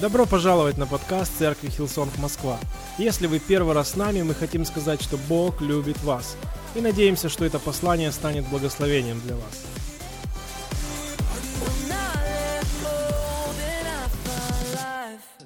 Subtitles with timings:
[0.00, 2.58] Добро пожаловать на подкаст Церкви Hillsong Москва.
[2.96, 6.38] Если вы первый раз с нами, мы хотим сказать, что Бог любит вас.
[6.74, 9.66] И надеемся, что это послание станет благословением для вас.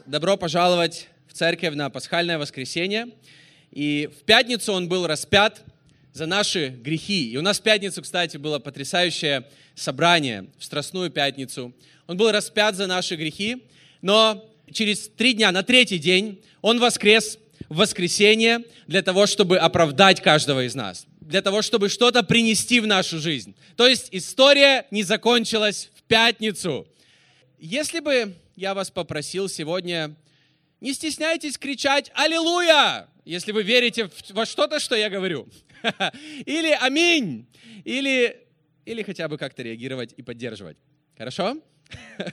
[0.07, 3.09] Добро пожаловать в церковь на пасхальное воскресенье.
[3.73, 5.63] И в пятницу он был распят
[6.15, 7.29] за наши грехи.
[7.31, 11.75] И у нас в пятницу, кстати, было потрясающее собрание, в Страстную пятницу.
[12.07, 13.65] Он был распят за наши грехи,
[14.01, 17.39] но через три дня, на третий день, он воскрес
[17.69, 22.87] в воскресенье для того, чтобы оправдать каждого из нас, для того, чтобы что-то принести в
[22.87, 23.57] нашу жизнь.
[23.77, 26.87] То есть история не закончилась в пятницу.
[27.59, 30.15] Если бы я вас попросил сегодня,
[30.81, 35.49] не стесняйтесь кричать «Аллилуйя!», если вы верите во что-то, что я говорю.
[36.47, 37.47] Или «Аминь!»,
[37.85, 38.47] или,
[38.87, 40.79] или хотя бы как-то реагировать и поддерживать.
[41.17, 41.61] Хорошо?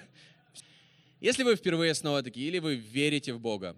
[1.20, 3.76] Если вы впервые снова такие, или вы верите в Бога,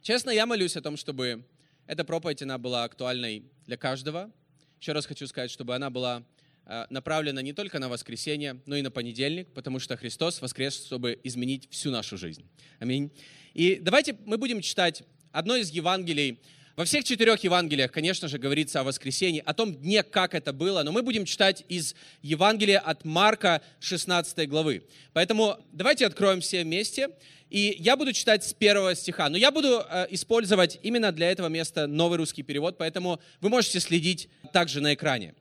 [0.00, 1.44] честно, я молюсь о том, чтобы
[1.86, 4.32] эта проповедь, она была актуальной для каждого.
[4.80, 6.24] Еще раз хочу сказать, чтобы она была
[6.66, 11.20] э, направлена не только на воскресенье, но и на понедельник, потому что Христос воскрес, чтобы
[11.22, 12.44] изменить всю нашу жизнь.
[12.80, 13.12] Аминь.
[13.54, 16.38] И давайте мы будем читать одно из Евангелий,
[16.74, 20.82] во всех четырех Евангелиях, конечно же, говорится о воскресении, о том дне, как это было,
[20.82, 24.82] но мы будем читать из Евангелия от Марка 16 главы.
[25.12, 27.10] Поэтому давайте откроем все вместе,
[27.50, 29.28] и я буду читать с первого стиха.
[29.28, 33.78] Но я буду э, использовать именно для этого места новый русский перевод, поэтому вы можете
[33.78, 35.34] следить также на экране.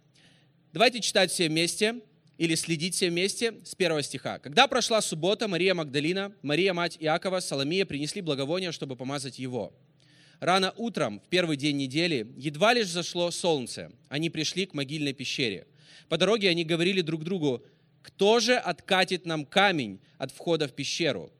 [0.74, 2.02] Давайте читать все вместе
[2.38, 4.40] или следить все вместе с первого стиха.
[4.40, 9.74] «Когда прошла суббота, Мария Магдалина, Мария, мать Иакова, Соломия принесли благовоние, чтобы помазать его».
[10.40, 15.68] Рано утром, в первый день недели, едва лишь зашло солнце, они пришли к могильной пещере.
[16.10, 17.64] По дороге они говорили друг другу,
[18.02, 21.32] кто же откатит нам камень от входа в пещеру?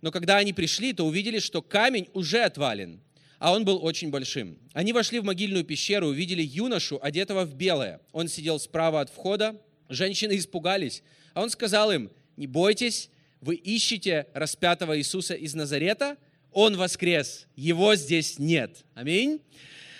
[0.00, 3.00] Но когда они пришли, то увидели, что камень уже отвален,
[3.38, 4.58] а он был очень большим.
[4.72, 8.00] Они вошли в могильную пещеру, увидели юношу, одетого в белое.
[8.12, 9.60] Он сидел справа от входа.
[9.88, 11.02] Женщины испугались,
[11.34, 13.10] а он сказал им, не бойтесь,
[13.40, 16.16] вы ищете распятого Иисуса из Назарета,
[16.52, 18.84] он воскрес, Его здесь нет.
[18.94, 19.40] Аминь.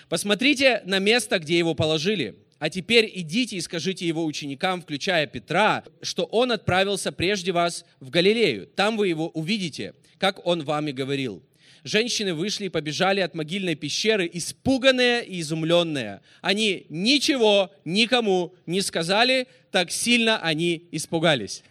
[0.09, 2.35] Посмотрите на место, где Его положили.
[2.59, 8.09] А теперь идите и скажите Его ученикам, включая Петра, что Он отправился прежде вас в
[8.09, 8.65] Галилею.
[8.65, 11.43] Там вы Его увидите, как Он вам и говорил.
[11.83, 16.21] Женщины вышли и побежали от могильной пещеры, испуганные и изумленные.
[16.41, 21.63] Они ничего никому не сказали, так сильно они испугались.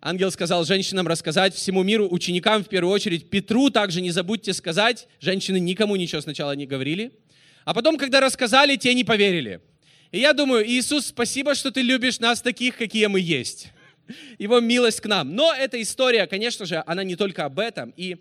[0.00, 5.08] Ангел сказал женщинам рассказать всему миру, ученикам в первую очередь, Петру также не забудьте сказать.
[5.20, 7.12] Женщины никому ничего сначала не говорили.
[7.64, 9.60] А потом, когда рассказали, те не поверили.
[10.12, 13.68] И я думаю, Иисус, спасибо, что ты любишь нас таких, какие мы есть.
[14.38, 15.34] Его милость к нам.
[15.34, 17.92] Но эта история, конечно же, она не только об этом.
[17.96, 18.16] И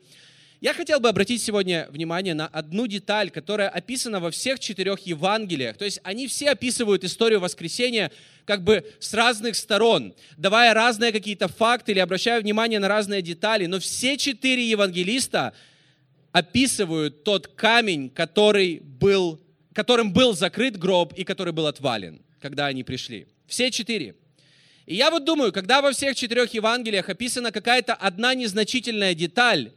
[0.60, 5.78] я хотел бы обратить сегодня внимание на одну деталь, которая описана во всех четырех Евангелиях.
[5.78, 8.12] То есть они все описывают историю воскресения
[8.46, 13.68] как бы с разных сторон, давая разные какие-то факты или обращая внимание на разные детали.
[13.68, 15.54] Но все четыре евангелиста
[16.32, 19.40] описывают тот камень, который был,
[19.74, 23.28] которым был закрыт гроб и который был отвален, когда они пришли.
[23.46, 24.16] Все четыре.
[24.88, 29.72] И я вот думаю, когда во всех четырех Евангелиях описана какая-то одна незначительная деталь,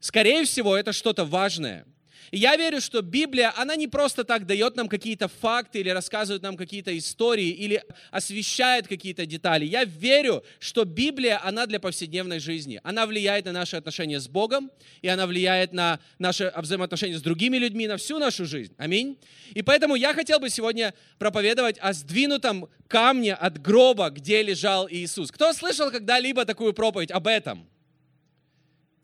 [0.00, 1.84] Скорее всего, это что-то важное.
[2.30, 6.42] И я верю, что Библия, она не просто так дает нам какие-то факты или рассказывает
[6.42, 9.64] нам какие-то истории или освещает какие-то детали.
[9.64, 12.80] Я верю, что Библия, она для повседневной жизни.
[12.82, 14.70] Она влияет на наши отношения с Богом,
[15.02, 18.74] и она влияет на наши взаимоотношения с другими людьми, на всю нашу жизнь.
[18.78, 19.18] Аминь.
[19.54, 25.30] И поэтому я хотел бы сегодня проповедовать о сдвинутом камне от гроба, где лежал Иисус.
[25.30, 27.68] Кто слышал когда-либо такую проповедь об этом?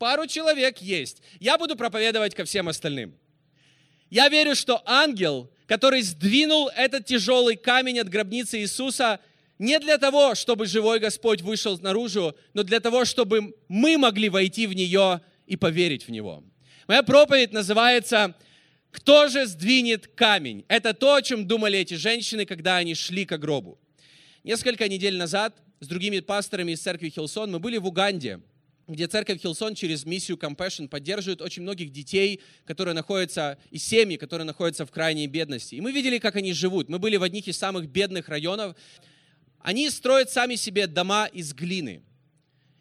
[0.03, 1.21] Пару человек есть.
[1.39, 3.15] Я буду проповедовать ко всем остальным.
[4.09, 9.21] Я верю, что ангел, который сдвинул этот тяжелый камень от гробницы Иисуса,
[9.59, 14.67] не для того, чтобы живой Господь вышел наружу, но для того, чтобы мы могли войти
[14.67, 16.43] в нее и поверить в него.
[16.89, 18.35] Моя проповедь называется
[18.91, 23.37] «Кто же сдвинет камень?» Это то, о чем думали эти женщины, когда они шли к
[23.37, 23.79] гробу.
[24.43, 28.41] Несколько недель назад с другими пасторами из церкви Хилсон мы были в Уганде–
[28.87, 34.45] где церковь Хилсон через миссию Compassion поддерживает очень многих детей, которые находятся, и семьи, которые
[34.45, 35.75] находятся в крайней бедности.
[35.75, 36.89] И мы видели, как они живут.
[36.89, 38.75] Мы были в одних из самых бедных районов.
[39.59, 42.01] Они строят сами себе дома из глины.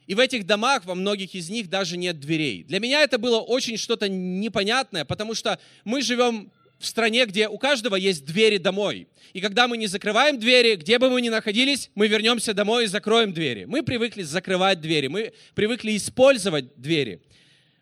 [0.08, 2.64] И в этих домах, во многих из них даже нет дверей.
[2.64, 6.50] Для меня это было очень что-то непонятное, потому что мы живем
[6.82, 9.06] в стране, где у каждого есть двери домой.
[9.32, 12.86] И когда мы не закрываем двери, где бы мы ни находились, мы вернемся домой и
[12.88, 13.66] закроем двери.
[13.66, 17.22] Мы привыкли закрывать двери, мы привыкли использовать двери.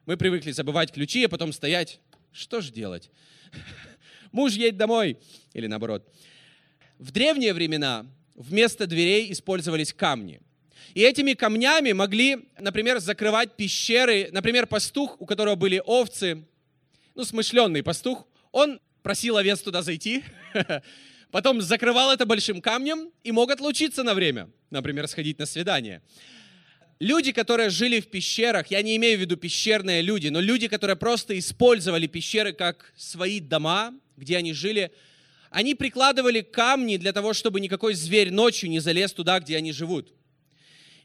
[0.04, 1.98] Мы привыкли забывать ключи, а потом стоять.
[2.30, 3.10] Что же делать?
[4.32, 5.16] Муж едет домой.
[5.54, 6.06] Или наоборот.
[6.98, 8.04] В древние времена
[8.34, 10.42] вместо дверей использовались камни.
[10.92, 14.28] И этими камнями могли, например, закрывать пещеры.
[14.30, 16.44] Например, пастух, у которого были овцы,
[17.14, 20.24] ну, смышленный пастух, он просил овец туда зайти,
[21.30, 26.02] потом закрывал это большим камнем и мог отлучиться на время, например, сходить на свидание.
[26.98, 30.96] Люди, которые жили в пещерах, я не имею в виду пещерные люди, но люди, которые
[30.96, 34.92] просто использовали пещеры как свои дома, где они жили,
[35.50, 40.12] они прикладывали камни для того, чтобы никакой зверь ночью не залез туда, где они живут.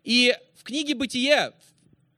[0.04, 1.54] И в книге «Бытие»,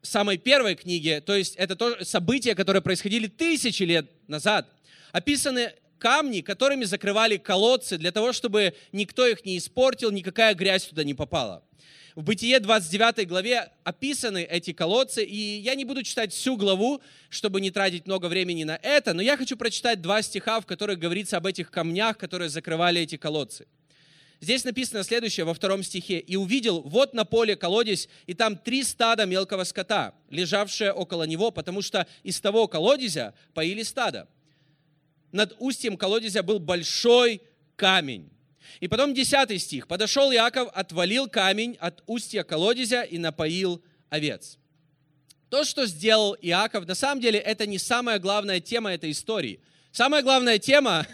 [0.01, 4.69] в самой первой книге, то есть это то события, которые происходили тысячи лет назад,
[5.17, 11.03] описаны камни, которыми закрывали колодцы для того, чтобы никто их не испортил, никакая грязь туда
[11.03, 11.63] не попала.
[12.15, 17.61] В Бытие 29 главе описаны эти колодцы, и я не буду читать всю главу, чтобы
[17.61, 21.37] не тратить много времени на это, но я хочу прочитать два стиха, в которых говорится
[21.37, 23.67] об этих камнях, которые закрывали эти колодцы.
[24.39, 26.19] Здесь написано следующее во втором стихе.
[26.19, 31.49] «И увидел, вот на поле колодец, и там три стада мелкого скота, лежавшие около него,
[31.49, 34.27] потому что из того колодезя поили стадо
[35.31, 37.41] над устьем колодезя был большой
[37.75, 38.29] камень.
[38.79, 39.87] И потом 10 стих.
[39.87, 44.57] «Подошел Иаков, отвалил камень от устья колодезя и напоил овец».
[45.49, 49.61] То, что сделал Иаков, на самом деле это не самая главная тема этой истории.
[49.93, 51.07] Самая главная тема,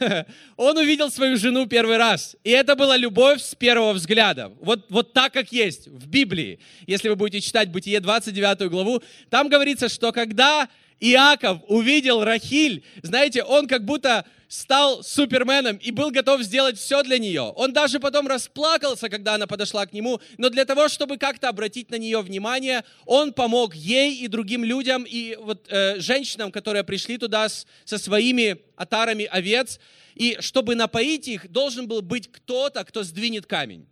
[0.57, 2.36] он увидел свою жену первый раз.
[2.44, 4.51] И это была любовь с первого взгляда.
[4.59, 6.59] Вот, вот так, как есть в Библии.
[6.88, 10.68] Если вы будете читать Бытие 29 главу, там говорится, что когда
[11.00, 17.18] Иаков увидел Рахиль, знаете, он как будто стал суперменом и был готов сделать все для
[17.18, 17.42] нее.
[17.42, 21.90] Он даже потом расплакался, когда она подошла к нему, но для того, чтобы как-то обратить
[21.90, 27.18] на нее внимание, он помог ей и другим людям, и вот э, женщинам, которые пришли
[27.18, 29.80] туда с, со своими отарами овец,
[30.13, 33.88] и чтобы напоить их, должен был быть кто-то, кто сдвинет камень.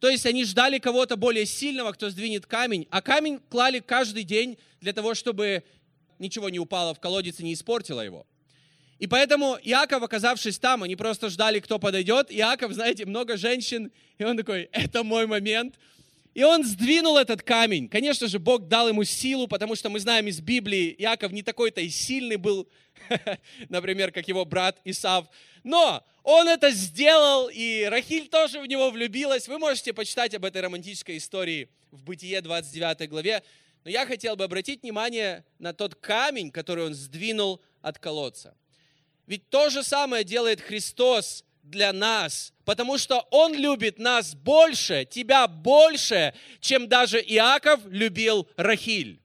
[0.00, 4.56] То есть они ждали кого-то более сильного, кто сдвинет камень, а камень клали каждый день
[4.80, 5.64] для того, чтобы
[6.18, 8.26] ничего не упало в колодец и не испортило его.
[8.98, 12.32] И поэтому Иаков, оказавшись там, они просто ждали, кто подойдет.
[12.32, 15.76] Иаков, знаете, много женщин, и он такой, это мой момент.
[16.34, 17.88] И он сдвинул этот камень.
[17.88, 21.80] Конечно же, Бог дал ему силу, потому что мы знаем из Библии, Иаков не такой-то
[21.80, 22.68] и сильный был,
[23.68, 25.26] например, как его брат Исав.
[25.64, 29.48] Но он это сделал, и Рахиль тоже в него влюбилась.
[29.48, 33.42] Вы можете почитать об этой романтической истории в Бытие 29 главе.
[33.84, 38.56] Но я хотел бы обратить внимание на тот камень, который он сдвинул от колодца.
[39.26, 45.46] Ведь то же самое делает Христос для нас, потому что Он любит нас больше, тебя
[45.46, 49.20] больше, чем даже Иаков любил Рахиль.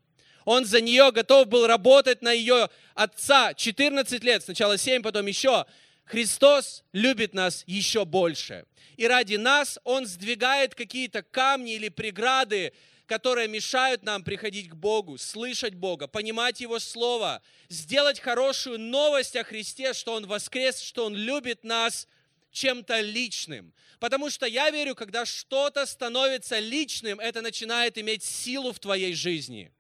[0.46, 5.66] Он за нее готов был работать на ее отца 14 лет, сначала 7, потом еще.
[6.04, 8.66] Христос любит нас еще больше.
[8.98, 12.74] И ради нас Он сдвигает какие-то камни или преграды,
[13.06, 19.44] которые мешают нам приходить к Богу, слышать Бога, понимать Его Слово, сделать хорошую новость о
[19.44, 22.08] Христе, что Он воскрес, что Он любит нас
[22.52, 23.74] чем-то личным.
[24.00, 29.72] Потому что я верю, когда что-то становится личным, это начинает иметь силу в твоей жизни.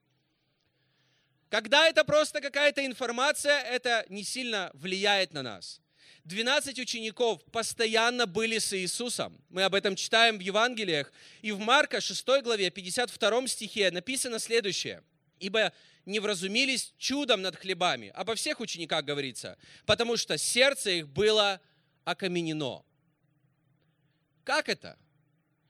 [1.50, 5.83] Когда это просто какая-то информация, это не сильно влияет на нас.
[6.26, 9.38] 12 учеников постоянно были с Иисусом.
[9.50, 11.12] Мы об этом читаем в Евангелиях.
[11.42, 15.04] И в Марка 6 главе, 52 стихе написано следующее.
[15.40, 15.74] «Ибо
[16.06, 18.10] не вразумились чудом над хлебами».
[18.16, 19.58] Обо всех учениках говорится.
[19.86, 21.60] «Потому что сердце их было
[22.06, 22.86] окаменено».
[24.46, 24.98] Как это?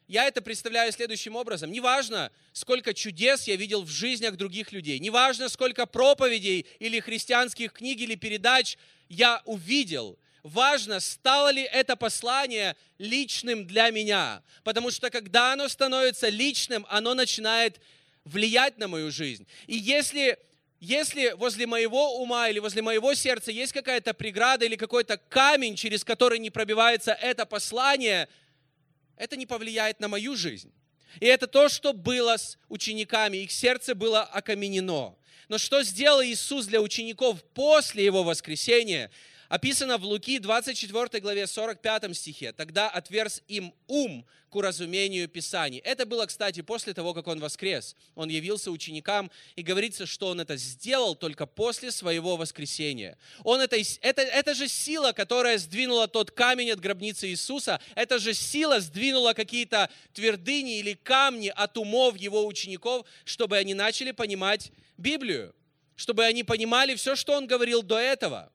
[0.07, 1.71] Я это представляю следующим образом.
[1.71, 7.99] Неважно, сколько чудес я видел в жизнях других людей, неважно, сколько проповедей или христианских книг
[7.99, 8.77] или передач
[9.09, 14.43] я увидел, важно, стало ли это послание личным для меня.
[14.63, 17.79] Потому что когда оно становится личным, оно начинает
[18.25, 19.47] влиять на мою жизнь.
[19.67, 20.37] И если,
[20.79, 26.03] если возле моего ума или возле моего сердца есть какая-то преграда или какой-то камень, через
[26.03, 28.27] который не пробивается это послание,
[29.15, 30.71] это не повлияет на мою жизнь.
[31.19, 33.37] И это то, что было с учениками.
[33.37, 35.15] Их сердце было окаменено.
[35.47, 39.11] Но что сделал Иисус для учеников после Его воскресения?
[39.53, 42.53] Описано в Луки 24 главе 45 стихе.
[42.53, 45.77] «Тогда отверз им ум к уразумению Писаний».
[45.77, 47.95] Это было, кстати, после того, как он воскрес.
[48.15, 53.15] Он явился ученикам, и говорится, что он это сделал только после своего воскресения.
[53.43, 57.79] Он это, это, это же сила, которая сдвинула тот камень от гробницы Иисуса.
[57.93, 64.13] Это же сила сдвинула какие-то твердыни или камни от умов его учеников, чтобы они начали
[64.13, 65.53] понимать Библию
[65.95, 68.51] чтобы они понимали все, что он говорил до этого,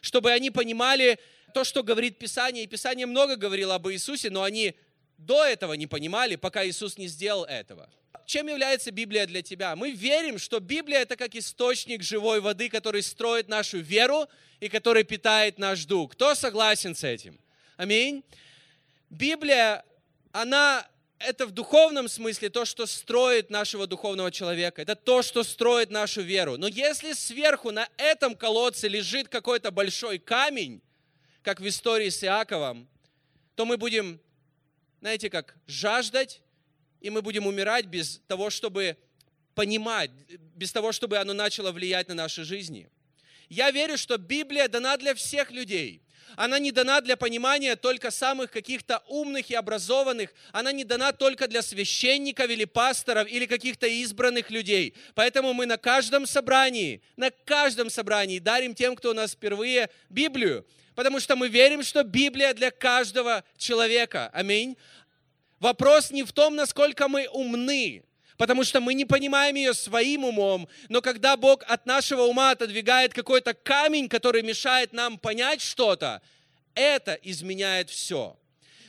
[0.00, 1.18] чтобы они понимали
[1.54, 2.64] то, что говорит Писание.
[2.64, 4.74] И Писание много говорило об Иисусе, но они
[5.16, 7.90] до этого не понимали, пока Иисус не сделал этого.
[8.26, 9.74] Чем является Библия для тебя?
[9.74, 14.26] Мы верим, что Библия это как источник живой воды, который строит нашу веру
[14.60, 16.12] и который питает наш дух.
[16.12, 17.40] Кто согласен с этим?
[17.78, 18.22] Аминь.
[19.08, 19.82] Библия,
[20.32, 20.86] она
[21.18, 24.82] это в духовном смысле то, что строит нашего духовного человека.
[24.82, 26.56] Это то, что строит нашу веру.
[26.56, 30.80] Но если сверху на этом колодце лежит какой-то большой камень,
[31.42, 32.88] как в истории с Иаковом,
[33.54, 34.20] то мы будем,
[35.00, 36.40] знаете, как жаждать,
[37.00, 38.96] и мы будем умирать без того, чтобы
[39.54, 40.10] понимать,
[40.54, 42.88] без того, чтобы оно начало влиять на наши жизни.
[43.48, 46.02] Я верю, что Библия дана для всех людей–
[46.36, 50.32] она не дана для понимания только самых каких-то умных и образованных.
[50.52, 54.94] Она не дана только для священников или пасторов или каких-то избранных людей.
[55.14, 60.66] Поэтому мы на каждом собрании, на каждом собрании дарим тем, кто у нас впервые, Библию.
[60.94, 64.30] Потому что мы верим, что Библия для каждого человека.
[64.32, 64.76] Аминь.
[65.60, 68.02] Вопрос не в том, насколько мы умны,
[68.38, 73.12] потому что мы не понимаем ее своим умом, но когда Бог от нашего ума отодвигает
[73.12, 76.22] какой-то камень, который мешает нам понять что-то,
[76.74, 78.38] это изменяет все.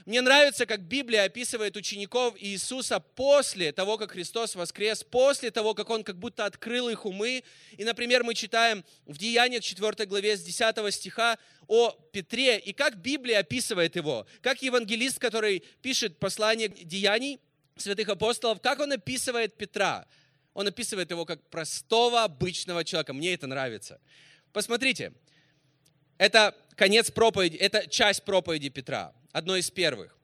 [0.06, 5.90] Мне нравится, как Библия описывает учеников Иисуса после того, как Христос воскрес, после того, как
[5.90, 7.44] Он как будто открыл их умы.
[7.78, 11.38] И, например, мы читаем в Деяниях 4 главе с 10 стиха
[11.68, 17.40] о Петре, и как Библия описывает его, как евангелист, который пишет послание Деяний,
[17.82, 20.06] святых апостолов, как он описывает Петра.
[20.54, 23.14] Он описывает его как простого, обычного человека.
[23.14, 24.00] Мне это нравится.
[24.52, 25.14] Посмотрите,
[26.18, 30.18] это конец проповеди, это часть проповеди Петра, одной из первых.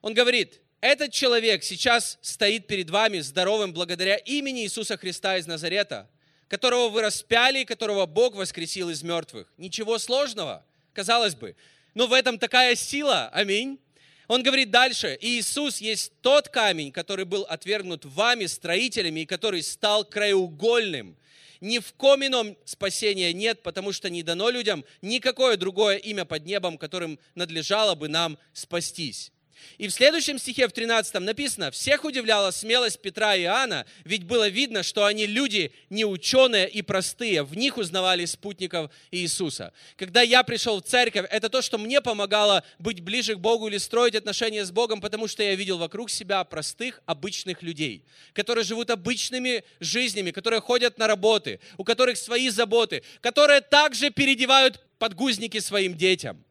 [0.00, 6.10] Он говорит, этот человек сейчас стоит перед вами здоровым благодаря имени Иисуса Христа из Назарета,
[6.48, 9.52] которого вы распяли и которого Бог воскресил из мертвых.
[9.56, 11.56] Ничего сложного, казалось бы.
[11.94, 13.78] Но в этом такая сила, аминь.
[14.26, 20.04] Он говорит дальше, Иисус есть тот камень, который был отвергнут вами, строителями, и который стал
[20.04, 21.16] краеугольным.
[21.60, 26.44] Ни в ком ином спасения нет, потому что не дано людям никакое другое имя под
[26.44, 29.30] небом, которым надлежало бы нам спастись.
[29.78, 34.48] И в следующем стихе, в 13 написано, «Всех удивляла смелость Петра и Иоанна, ведь было
[34.48, 39.72] видно, что они люди не ученые и простые, в них узнавали спутников Иисуса».
[39.96, 43.78] Когда я пришел в церковь, это то, что мне помогало быть ближе к Богу или
[43.78, 48.90] строить отношения с Богом, потому что я видел вокруг себя простых, обычных людей, которые живут
[48.90, 55.96] обычными жизнями, которые ходят на работы, у которых свои заботы, которые также переодевают подгузники своим
[55.96, 56.42] детям,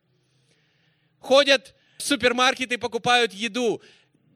[1.19, 3.81] ходят супермаркеты покупают еду,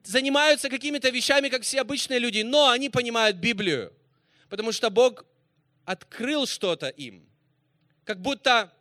[0.04, 3.92] занимаются какими-то вещами, как все обычные люди, но они понимают Библию,
[4.48, 5.24] потому что Бог
[5.84, 7.26] открыл что-то им.
[8.04, 8.72] Как будто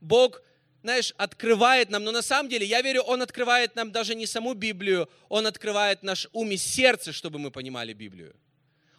[0.00, 0.42] Бог,
[0.82, 4.54] знаешь, открывает нам, но на самом деле, я верю, Он открывает нам даже не саму
[4.54, 8.36] Библию, Он открывает наш ум и сердце, чтобы мы понимали Библию.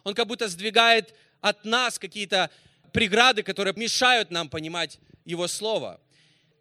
[0.04, 2.50] Он как будто сдвигает от нас какие-то
[2.92, 6.00] преграды, которые мешают нам понимать Его Слово.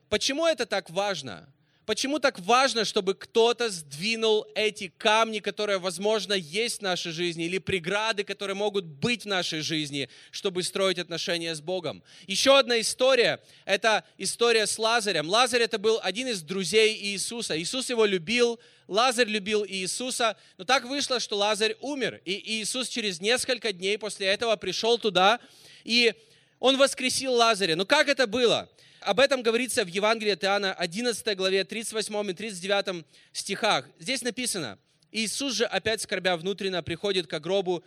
[0.10, 1.48] Почему это так важно?
[1.90, 7.58] Почему так важно, чтобы кто-то сдвинул эти камни, которые, возможно, есть в нашей жизни, или
[7.58, 12.04] преграды, которые могут быть в нашей жизни, чтобы строить отношения с Богом?
[12.28, 15.28] Еще одна история– это история с Лазарем.
[15.28, 17.60] Лазарь– это был один из друзей Иисуса.
[17.60, 22.22] Иисус его любил, Лазарь любил Иисуса, но так вышло, что Лазарь умер.
[22.24, 25.40] И Иисус через несколько дней после этого пришел туда,
[25.84, 26.14] и
[26.60, 27.76] он воскресил Лазаря.
[27.76, 28.70] Но как это было?
[29.02, 33.88] Об этом говорится в Евангелии от Иоанна 11 главе 38 и 39 стихах.
[33.98, 34.78] Здесь написано,
[35.12, 37.84] Иисус же опять скорбя внутренно приходит к гробу.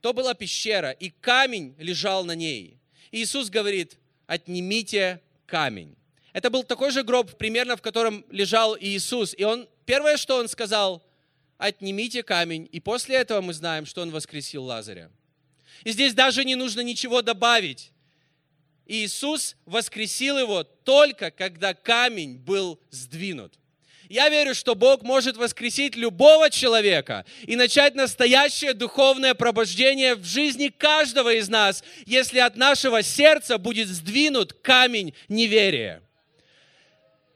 [0.00, 2.78] То была пещера, и камень лежал на ней.
[3.10, 5.96] Иисус говорит, отнимите камень.
[6.32, 9.34] Это был такой же гроб, примерно в котором лежал Иисус.
[9.36, 11.02] И он, первое, что он сказал,
[11.58, 12.68] отнимите камень.
[12.70, 15.10] И после этого мы знаем, что он воскресил Лазаря.
[15.84, 17.92] И здесь даже не нужно ничего добавить.
[18.86, 23.54] Иисус воскресил его только когда камень был сдвинут.
[24.08, 30.68] Я верю, что Бог может воскресить любого человека и начать настоящее духовное пробуждение в жизни
[30.68, 36.03] каждого из нас, если от нашего сердца будет сдвинут камень неверия.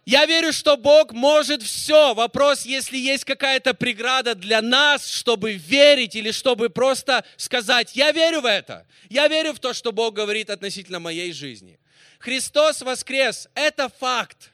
[0.08, 2.14] Я верю, что Бог может все.
[2.14, 8.40] Вопрос, если есть какая-то преграда для нас, чтобы верить или чтобы просто сказать, я верю
[8.40, 8.86] в это.
[9.10, 11.78] Я верю в то, что Бог говорит относительно моей жизни.
[12.20, 13.50] Христос воскрес.
[13.54, 14.52] Это факт.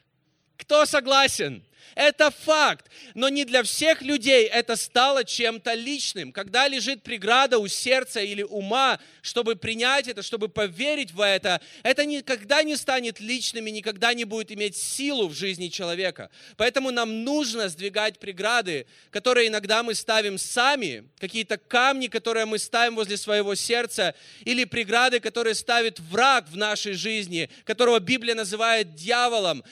[0.57, 1.63] Кто согласен?
[1.95, 2.91] Это факт.
[3.13, 6.33] Но не для всех людей это стало чем-то личным.
[6.33, 12.05] Когда лежит преграда у сердца или ума, чтобы принять это, чтобы поверить в это, это
[12.05, 16.29] никогда не станет личным и никогда не будет иметь силу в жизни человека.
[16.57, 22.95] Поэтому нам нужно сдвигать преграды, которые иногда мы ставим сами, какие-то камни, которые мы ставим
[22.95, 29.63] возле своего сердца, или преграды, которые ставит враг в нашей жизни, которого Библия называет дьяволом.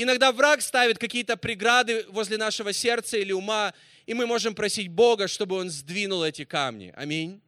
[0.00, 3.74] Иногда враг ставит какие-то преграды возле нашего сердца или ума,
[4.06, 6.94] и мы можем просить Бога, чтобы Он сдвинул эти камни.
[6.96, 7.42] Аминь.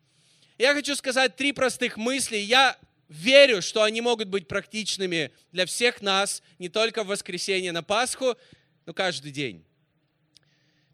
[0.58, 2.36] Я хочу сказать три простых мысли.
[2.38, 2.76] Я
[3.08, 8.36] верю, что они могут быть практичными для всех нас, не только в воскресенье на Пасху,
[8.84, 9.64] но каждый день.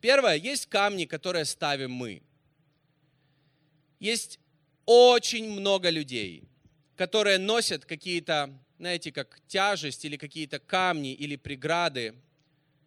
[0.02, 2.20] Первое, есть камни, которые ставим мы.
[3.98, 4.40] Есть
[4.84, 6.42] очень много людей,
[6.96, 12.14] которые носят какие-то знаете, как тяжесть или какие-то камни или преграды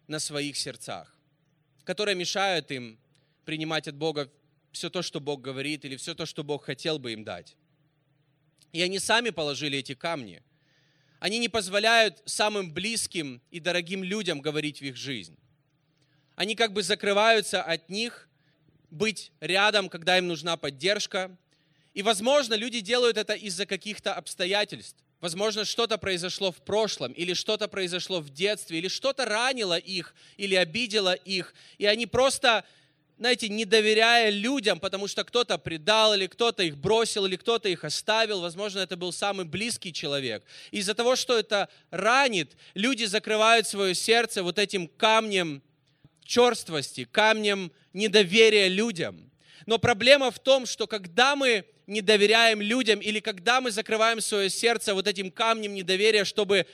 [0.06, 1.16] на своих сердцах,
[1.84, 2.98] которые мешают им
[3.44, 4.30] принимать от Бога
[4.72, 7.56] все то, что Бог говорит, или все то, что Бог хотел бы им дать.
[8.72, 10.42] И они сами положили эти камни.
[11.18, 15.36] Они не позволяют самым близким и дорогим людям говорить в их жизнь.
[16.36, 18.28] Они как бы закрываются от них,
[18.90, 21.36] быть рядом, когда им нужна поддержка.
[21.94, 25.02] И, возможно, люди делают это из-за каких-то обстоятельств.
[25.20, 30.54] Возможно, что-то произошло в прошлом, или что-то произошло в детстве, или что-то ранило их, или
[30.54, 32.64] обидело их, и они просто,
[33.18, 37.84] знаете, не доверяя людям, потому что кто-то предал, или кто-то их бросил, или кто-то их
[37.84, 40.42] оставил, возможно, это был самый близкий человек.
[40.70, 45.62] Из-за того, что это ранит, люди закрывают свое сердце вот этим камнем
[46.24, 49.30] черствости, камнем недоверия людям.
[49.66, 54.48] Но проблема в том, что когда мы не доверяем людям, или когда мы закрываем свое
[54.48, 56.66] сердце вот этим камнем недоверия, чтобы,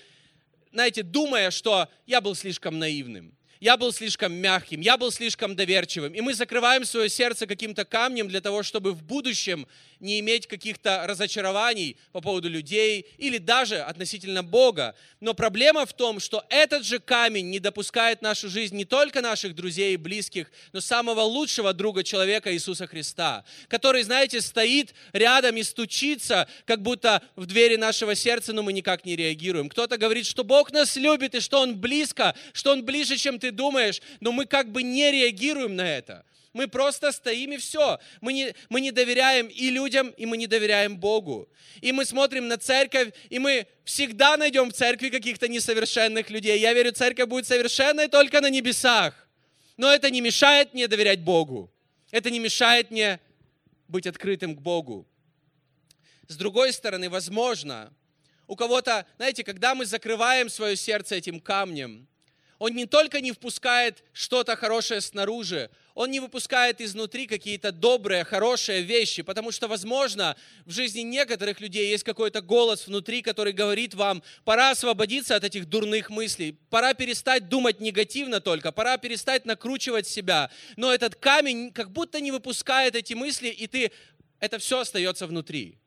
[0.72, 6.12] знаете, думая, что я был слишком наивным, я был слишком мягким, я был слишком доверчивым.
[6.14, 9.66] И мы закрываем свое сердце каким-то камнем для того, чтобы в будущем
[10.00, 14.94] не иметь каких-то разочарований по поводу людей или даже относительно Бога.
[15.20, 19.22] Но проблема в том, что этот же камень не допускает в нашу жизнь не только
[19.22, 25.56] наших друзей и близких, но самого лучшего друга человека Иисуса Христа, который, знаете, стоит рядом
[25.56, 29.68] и стучится, как будто в двери нашего сердца, но мы никак не реагируем.
[29.68, 33.45] Кто-то говорит, что Бог нас любит и что Он близко, что Он ближе, чем ты
[33.50, 36.24] думаешь, но мы как бы не реагируем на это.
[36.52, 37.98] Мы просто стоим и все.
[38.22, 41.50] Мы не, мы не доверяем и людям, и мы не доверяем Богу.
[41.82, 46.58] И мы смотрим на церковь, и мы всегда найдем в церкви каких-то несовершенных людей.
[46.58, 49.28] Я верю, церковь будет совершенной только на небесах.
[49.76, 51.70] Но это не мешает мне доверять Богу.
[52.10, 53.20] Это не мешает мне
[53.86, 55.06] быть открытым к Богу.
[56.28, 57.92] С другой стороны, возможно,
[58.46, 62.08] у кого-то, знаете, когда мы закрываем свое сердце этим камнем,
[62.58, 68.82] он не только не впускает что-то хорошее снаружи, он не выпускает изнутри какие-то добрые, хорошие
[68.82, 74.22] вещи, потому что, возможно, в жизни некоторых людей есть какой-то голос внутри, который говорит вам,
[74.44, 80.50] пора освободиться от этих дурных мыслей, пора перестать думать негативно только, пора перестать накручивать себя.
[80.76, 83.90] Но этот камень как будто не выпускает эти мысли, и ты,
[84.38, 85.78] это все остается внутри.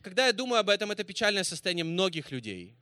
[0.00, 2.74] Когда я думаю об этом, это печальное состояние многих людей,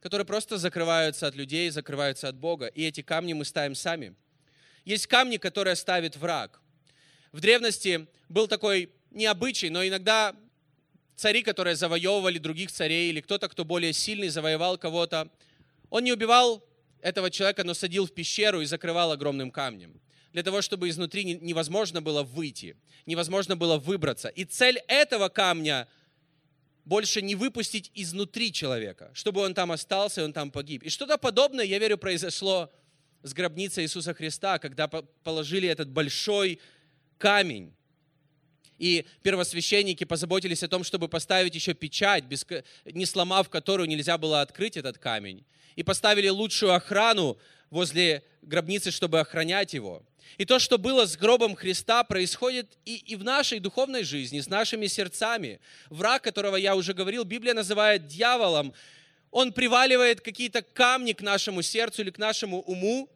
[0.00, 2.66] которые просто закрываются от людей, закрываются от Бога.
[2.66, 4.14] И эти камни мы ставим сами–
[4.88, 6.62] есть камни, которые ставит враг.
[7.30, 10.34] В древности был такой необычай, но иногда
[11.14, 15.28] цари, которые завоевывали других царей, или кто-то, кто более сильный, завоевал кого-то,
[15.90, 16.64] он не убивал
[17.02, 20.00] этого человека, но садил в пещеру и закрывал огромным камнем.
[20.32, 24.28] Для того, чтобы изнутри невозможно было выйти, невозможно было выбраться.
[24.28, 25.86] И цель этого камня
[26.88, 30.82] больше не выпустить изнутри человека, чтобы он там остался, и он там погиб.
[30.82, 32.72] И что-то подобное, я верю, произошло
[33.22, 36.60] с гробницей Иисуса Христа, когда положили этот большой
[37.18, 37.74] камень.
[38.78, 42.46] И первосвященники позаботились о том, чтобы поставить еще печать, без,
[42.86, 45.44] не сломав которую нельзя было открыть этот камень.
[45.76, 47.36] И поставили лучшую охрану
[47.68, 50.06] возле гробницы, чтобы охранять его.
[50.36, 54.48] И то, что было с гробом Христа, происходит и, и в нашей духовной жизни, с
[54.48, 55.60] нашими сердцами.
[55.88, 58.74] Враг, которого я уже говорил, Библия называет дьяволом,
[59.30, 63.08] он приваливает какие-то камни к нашему сердцу или к нашему уму.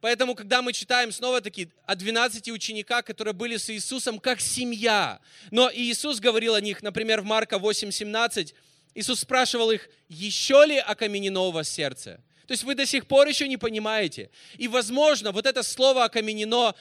[0.00, 5.20] Поэтому, когда мы читаем снова-таки о 12 учениках, которые были с Иисусом как семья,
[5.52, 8.52] но Иисус говорил о них, например, в Марка 8:17,
[8.94, 12.20] Иисус спрашивал их, еще ли окаменено у вас сердце?
[12.46, 14.30] То есть вы до сих пор еще не понимаете.
[14.58, 16.74] И, возможно, вот это слово «окаменено»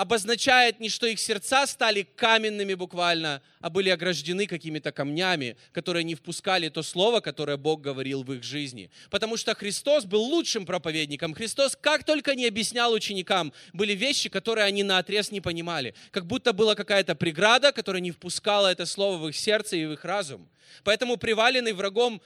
[0.00, 6.14] обозначает не, что их сердца стали каменными буквально, а были ограждены какими-то камнями, которые не
[6.14, 8.90] впускали то слово, которое Бог говорил в их жизни.
[9.10, 11.34] Потому что Христос был лучшим проповедником.
[11.34, 15.94] Христос как только не объяснял ученикам, были вещи, которые они на отрез не понимали.
[16.12, 19.92] Как будто была какая-то преграда, которая не впускала это слово в их сердце и в
[19.92, 20.48] их разум.
[20.82, 22.22] Поэтому приваленный врагом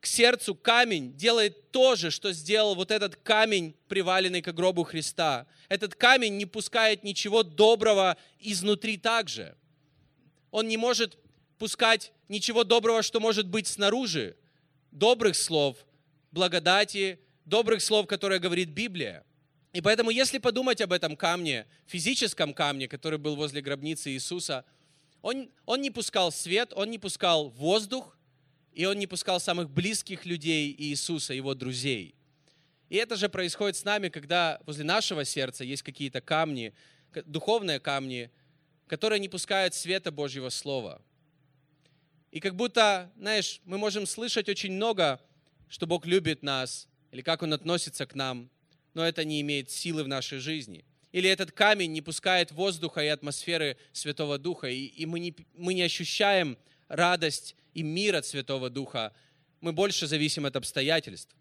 [0.00, 5.46] к сердцу камень делает то же, что сделал вот этот камень, приваленный к гробу Христа.
[5.68, 9.54] Этот камень не пускает ничего доброго изнутри также.
[10.50, 11.18] Он не может
[11.58, 14.36] пускать ничего доброго, что может быть снаружи.
[14.90, 15.76] Добрых слов,
[16.32, 19.22] благодати, добрых слов, которые говорит Библия.
[19.74, 24.64] И поэтому, если подумать об этом камне, физическом камне, который был возле гробницы Иисуса,
[25.20, 28.16] он, он не пускал свет, он не пускал воздух,
[28.72, 32.14] и он не пускал самых близких людей Иисуса, его друзей.
[32.88, 36.74] И это же происходит с нами, когда возле нашего сердца есть какие-то камни,
[37.24, 38.30] духовные камни,
[38.86, 41.00] которые не пускают света Божьего Слова.
[42.32, 45.20] И как будто, знаешь, мы можем слышать очень много,
[45.68, 48.50] что Бог любит нас, или как Он относится к нам,
[48.94, 50.84] но это не имеет силы в нашей жизни.
[51.12, 55.74] Или этот камень не пускает воздуха и атмосферы Святого Духа, и, и мы, не, мы
[55.74, 56.56] не ощущаем
[56.88, 59.12] радость и мир от Святого Духа,
[59.60, 61.34] мы больше зависим от обстоятельств.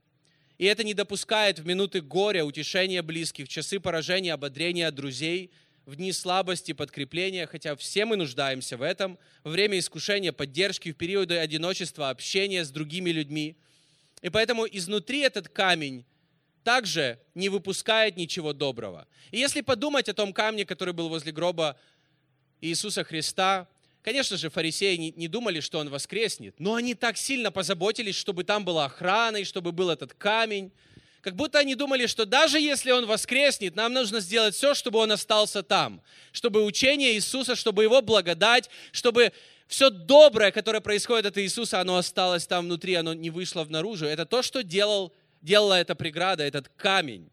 [0.58, 5.52] И это не допускает в минуты горя, утешения близких, в часы поражения, ободрения друзей,
[5.86, 10.96] в дни слабости, подкрепления, хотя все мы нуждаемся в этом, во время искушения, поддержки, в
[10.96, 13.58] периоды одиночества, общения с другими людьми.
[14.22, 16.06] И поэтому изнутри этот камень
[16.64, 19.08] также не выпускает ничего доброго.
[19.32, 21.80] И если подумать о том камне, который был возле гроба
[22.62, 23.68] Иисуса Христа,
[24.10, 28.44] Конечно же, фарисеи не, не думали, что он воскреснет, но они так сильно позаботились, чтобы
[28.44, 30.72] там была охрана и чтобы был этот камень.
[31.22, 35.12] Как будто они думали, что даже если он воскреснет, нам нужно сделать все, чтобы он
[35.12, 36.02] остался там.
[36.32, 39.32] Чтобы учение Иисуса, чтобы его благодать, чтобы
[39.68, 44.08] все доброе, которое происходит от Иисуса, оно осталось там внутри, оно не вышло наружу.
[44.08, 47.30] Это то, что делал, делала эта преграда, этот камень.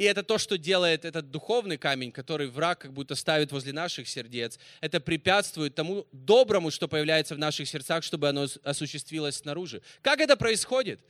[0.00, 4.08] И это то, что делает этот духовный камень, который враг как будто ставит возле наших
[4.08, 4.58] сердец.
[4.80, 9.82] Это препятствует тому доброму, что появляется в наших сердцах, чтобы оно осуществилось снаружи.
[10.00, 11.00] Как это происходит?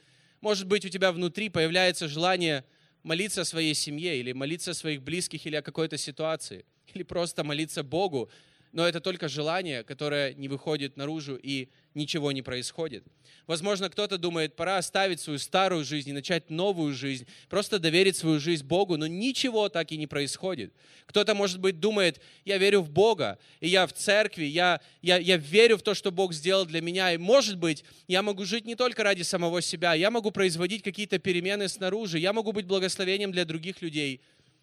[0.40, 2.64] Может быть, у тебя внутри появляется желание
[3.04, 7.44] молиться о своей семье, или молиться о своих близких, или о какой-то ситуации, или просто
[7.44, 8.28] молиться Богу,
[8.72, 13.04] но это только желание, которое не выходит наружу и ничего не происходит.
[13.46, 18.38] Возможно, кто-то думает, пора оставить свою старую жизнь и начать новую жизнь, просто доверить свою
[18.38, 20.72] жизнь Богу, но ничего так и не происходит.
[21.06, 25.36] Кто-то, может быть, думает, я верю в Бога, и я в церкви, я, я, я
[25.36, 28.76] верю в то, что Бог сделал для меня, и, может быть, я могу жить не
[28.76, 33.44] только ради самого себя, я могу производить какие-то перемены снаружи, я могу быть благословением для
[33.44, 34.20] других людей,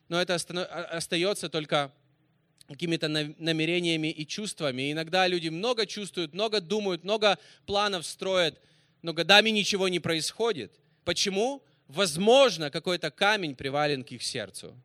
[0.08, 1.92] но это остается только
[2.68, 4.84] какими-то намерениями и чувствами.
[4.84, 8.60] И иногда люди много чувствуют, много думают, много планов строят,
[9.02, 10.80] но годами ничего не происходит.
[11.06, 11.64] Почему?
[11.88, 14.76] Возможно, какой-то камень привален к их сердцу,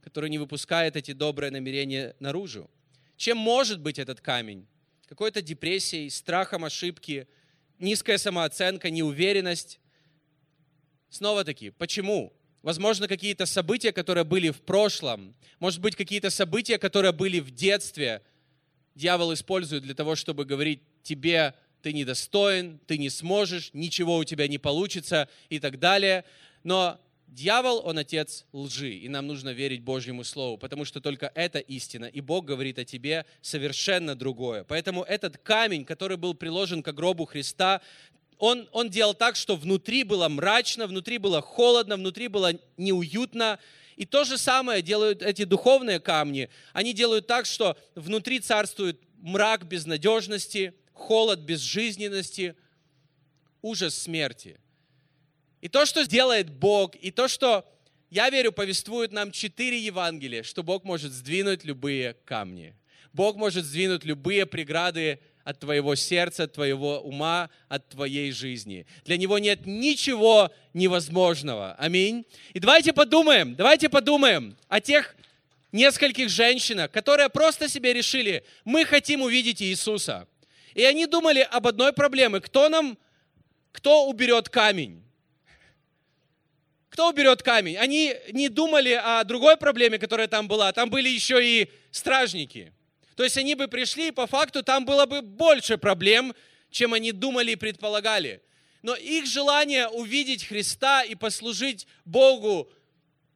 [0.00, 2.70] который не выпускает эти добрые намерения наружу.
[3.16, 4.66] Чем может быть этот камень?
[5.08, 7.26] Какой-то депрессией, страхом ошибки,
[7.80, 9.80] низкая самооценка, неуверенность.
[11.08, 12.32] Снова-таки, почему?
[12.62, 15.34] Возможно, какие-то события, которые были в прошлом.
[15.60, 18.22] Может быть, какие-то события, которые были в детстве.
[18.94, 24.46] Дьявол использует для того, чтобы говорить тебе, ты недостоин, ты не сможешь, ничего у тебя
[24.46, 26.24] не получится и так далее.
[26.62, 31.58] Но дьявол, он отец лжи, и нам нужно верить Божьему Слову, потому что только это
[31.58, 34.64] истина, и Бог говорит о тебе совершенно другое.
[34.64, 37.80] Поэтому этот камень, который был приложен к гробу Христа,
[38.40, 43.58] он, он делал так, что внутри было мрачно, внутри было холодно, внутри было неуютно.
[43.96, 46.48] И то же самое делают эти духовные камни.
[46.72, 52.56] Они делают так, что внутри царствует мрак безнадежности, холод безжизненности,
[53.60, 54.58] ужас смерти.
[55.60, 57.70] И то, что делает Бог, и то, что,
[58.08, 62.74] я верю, повествует нам четыре Евангелия, что Бог может сдвинуть любые камни.
[63.12, 65.20] Бог может сдвинуть любые преграды
[65.50, 68.86] от твоего сердца, от твоего ума, от твоей жизни.
[69.04, 71.74] Для него нет ничего невозможного.
[71.78, 72.24] Аминь.
[72.54, 75.16] И давайте подумаем, давайте подумаем о тех
[75.72, 80.26] нескольких женщинах, которые просто себе решили, мы хотим увидеть Иисуса.
[80.74, 82.40] И они думали об одной проблеме.
[82.40, 82.96] Кто нам,
[83.72, 85.02] кто уберет камень?
[86.90, 87.76] Кто уберет камень?
[87.76, 90.72] Они не думали о другой проблеме, которая там была.
[90.72, 92.72] Там были еще и стражники.
[93.20, 96.34] То есть они бы пришли, и по факту там было бы больше проблем,
[96.70, 98.40] чем они думали и предполагали.
[98.80, 102.72] Но их желание увидеть Христа и послужить Богу,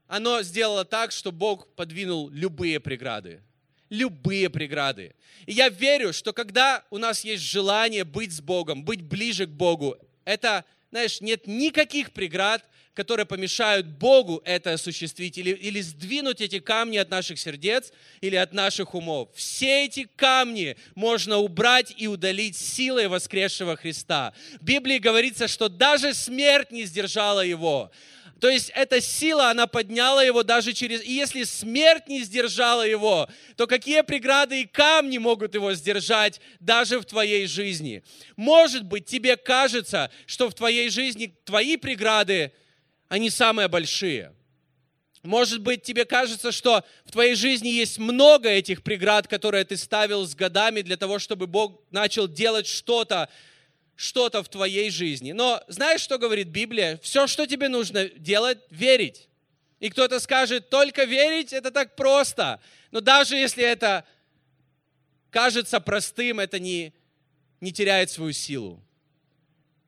[0.07, 3.42] оно сделало так, что Бог подвинул любые преграды.
[3.90, 5.14] Любые преграды.
[5.44, 9.51] И я верю, что когда у нас есть желание быть с Богом, быть ближе к
[9.51, 16.61] Богу, это, знаешь, нет никаких преград, которые помешают Богу это осуществить или, или сдвинуть эти
[16.61, 19.28] камни от наших сердец или от наших умов.
[19.35, 24.33] Все эти камни можно убрать и удалить силой воскресшего Христа.
[24.61, 27.90] В Библии говорится, что даже смерть не сдержала его.
[28.40, 31.02] То есть эта сила, она подняла его даже через...
[31.02, 36.98] И если смерть не сдержала его, то какие преграды и камни могут его сдержать даже
[36.98, 38.02] в твоей жизни?
[38.37, 42.52] Может быть, тебе кажется, что в твоей жизни твои преграды,
[43.08, 44.34] они самые большие.
[45.22, 50.26] Может быть, тебе кажется, что в твоей жизни есть много этих преград, которые ты ставил
[50.26, 53.30] с годами для того, чтобы Бог начал делать что-то,
[53.96, 55.32] что-то в твоей жизни.
[55.32, 56.98] Но знаешь, что говорит Библия?
[57.02, 59.28] Все, что тебе нужно делать, верить.
[59.80, 62.60] И кто-то скажет, только верить, это так просто.
[62.90, 64.04] Но даже если это
[65.30, 66.92] кажется простым, это не,
[67.60, 68.82] не теряет свою силу.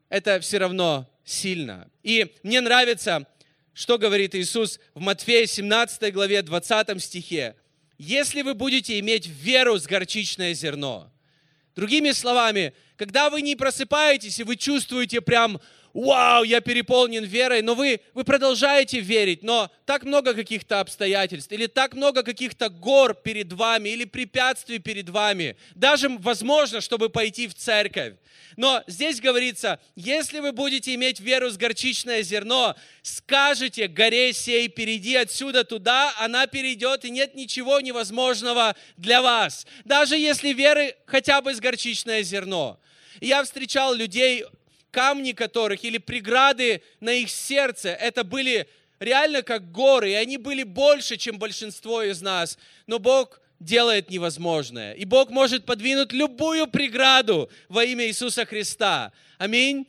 [0.09, 1.91] Это все равно сильно.
[2.03, 3.27] И мне нравится,
[3.73, 7.57] что говорит Иисус в Матфея 17 главе 20 стихе.
[7.99, 11.13] «Если вы будете иметь веру с горчичное зерно».
[11.75, 15.61] Другими словами, когда вы не просыпаетесь и вы чувствуете прям
[15.97, 21.67] вау, я переполнен верой, но вы, вы продолжаете верить, но так много каких-то обстоятельств, или
[21.67, 27.55] так много каких-то гор перед вами, или препятствий перед вами, даже возможно, чтобы пойти в
[27.55, 28.15] церковь.
[28.57, 35.17] Но здесь говорится, если вы будете иметь веру с горчичное зерно, скажете горе сей, перейди
[35.17, 39.67] отсюда туда, она перейдет, и нет ничего невозможного для вас.
[39.85, 42.79] Даже если веры хотя бы с горчичное зерно.
[43.21, 44.45] Я встречал людей,
[44.97, 48.67] камни которых или преграды на их сердце, это были
[48.99, 52.57] реально как горы, и они были больше, чем большинство из нас.
[52.87, 54.95] Но Бог делает невозможное.
[54.95, 59.13] И Бог может подвинуть любую преграду во имя Иисуса Христа.
[59.37, 59.87] Аминь.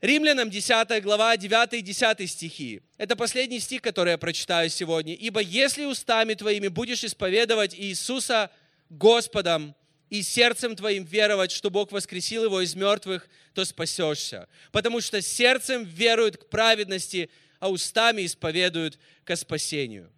[0.00, 2.80] Римлянам 10 глава, 9 и 10 стихи.
[2.96, 5.14] Это последний стих, который я прочитаю сегодня.
[5.14, 8.52] «Ибо если устами твоими будешь исповедовать Иисуса
[8.88, 9.74] Господом,
[10.10, 14.48] и сердцем твоим веровать, что Бог воскресил его из мертвых, то спасешься.
[14.72, 20.10] Потому что сердцем веруют к праведности, а устами исповедуют к спасению.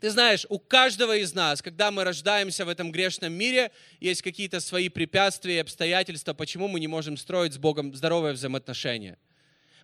[0.00, 4.58] Ты знаешь, у каждого из нас, когда мы рождаемся в этом грешном мире, есть какие-то
[4.58, 9.16] свои препятствия и обстоятельства, почему мы не можем строить с Богом здоровые взаимоотношения.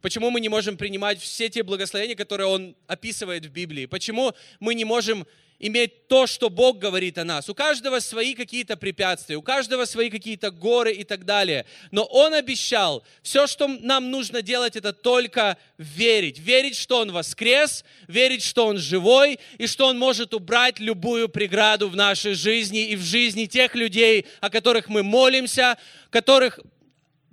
[0.02, 3.86] Почему мы не можем принимать все те благословения, которые Он описывает в Библии?
[3.86, 5.26] Почему мы не можем
[5.58, 7.48] иметь то, что Бог говорит о нас.
[7.48, 11.66] У каждого свои какие-то препятствия, у каждого свои какие-то горы и так далее.
[11.90, 16.38] Но Он обещал, все, что нам нужно делать, это только верить.
[16.38, 21.88] Верить, что Он воскрес, верить, что Он живой, и что Он может убрать любую преграду
[21.88, 25.76] в нашей жизни и в жизни тех людей, о которых мы молимся,
[26.10, 26.60] которых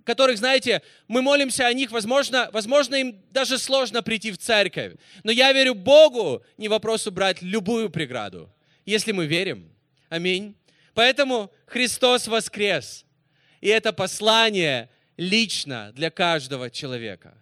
[0.05, 4.93] которых, знаете, мы молимся о них, возможно, возможно, им даже сложно прийти в церковь.
[5.23, 8.49] Но я верю Богу, не вопрос убрать любую преграду,
[8.85, 9.69] если мы верим.
[10.09, 10.55] Аминь.
[10.93, 13.03] Поэтому Христос воскрес.
[13.59, 17.33] И это послание лично для каждого человека.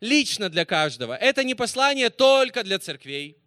[0.00, 1.16] Лично для каждого.
[1.16, 3.38] Это не послание только для церквей.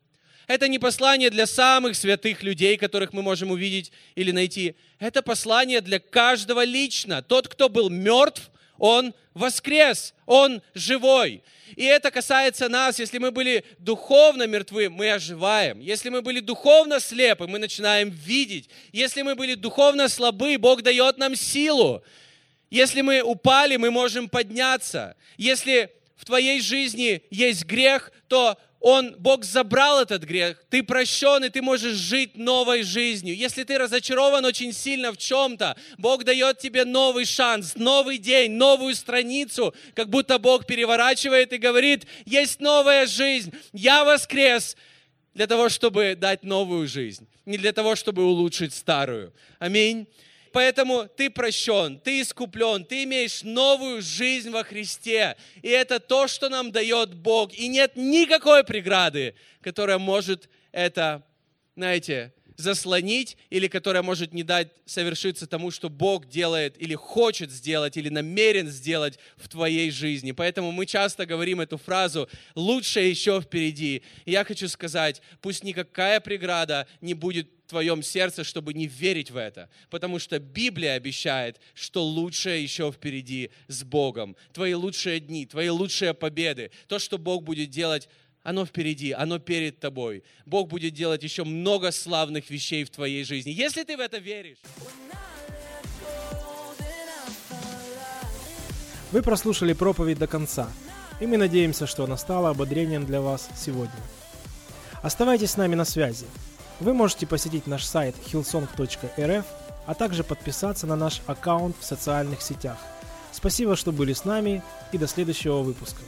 [0.47, 4.75] Это не послание для самых святых людей, которых мы можем увидеть или найти.
[4.99, 7.21] Это послание для каждого лично.
[7.21, 8.49] Тот, кто был мертв,
[8.84, 11.41] он воскрес, Он живой.
[11.78, 13.00] И это касается нас.
[13.00, 15.80] Если мы были духовно мертвы, мы оживаем.
[15.80, 18.69] Если мы были духовно слепы, мы начинаем видеть.
[18.91, 22.04] Если мы были духовно слабы, Бог дает нам силу.
[22.69, 25.15] Если мы упали, мы можем подняться.
[25.38, 31.50] Если в твоей жизни есть грех, то он, Бог забрал этот грех, ты прощен, и
[31.50, 33.34] ты можешь жить новой жизнью.
[33.34, 38.93] Если ты разочарован очень сильно в чем-то, Бог дает тебе новый шанс, новый день, новую
[38.93, 44.76] страницу, как будто Бог переворачивает и говорит, есть новая жизнь, я воскрес
[45.34, 49.32] для того, чтобы дать новую жизнь, не для того, чтобы улучшить старую.
[49.60, 50.08] Аминь
[50.54, 55.36] поэтому ты прощен, ты искуплен, ты имеешь новую жизнь во Христе.
[55.62, 57.54] И это то, что нам дает Бог.
[57.54, 61.26] И нет никакой преграды, которая может это,
[61.76, 67.98] знаете, заслонить или которая может не дать совершиться тому, что Бог делает или хочет сделать,
[67.98, 70.32] или намерен сделать в твоей жизни.
[70.32, 74.04] Поэтому мы часто говорим эту фразу «лучшее еще впереди».
[74.26, 79.38] И я хочу сказать, пусть никакая преграда не будет твоем сердце, чтобы не верить в
[79.38, 79.67] это.
[79.89, 84.36] Потому что Библия обещает, что лучшее еще впереди с Богом.
[84.53, 88.07] Твои лучшие дни, твои лучшие победы, то, что Бог будет делать
[88.43, 90.23] оно впереди, оно перед тобой.
[90.45, 93.51] Бог будет делать еще много славных вещей в твоей жизни.
[93.51, 94.57] Если ты в это веришь.
[99.12, 100.69] Вы прослушали проповедь до конца,
[101.21, 104.01] и мы надеемся, что она стала ободрением для вас сегодня.
[105.01, 106.25] Оставайтесь с нами на связи.
[106.79, 109.45] Вы можете посетить наш сайт hillsong.rf,
[109.86, 112.77] а также подписаться на наш аккаунт в социальных сетях.
[113.31, 116.01] Спасибо, что были с нами, и до следующего выпуска.